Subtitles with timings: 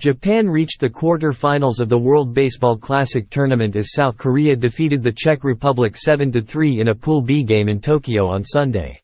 [0.00, 5.12] Japan reached the quarter-finals of the World Baseball Classic tournament as South Korea defeated the
[5.12, 9.02] Czech Republic 7–3 in a Pool B game in Tokyo on Sunday.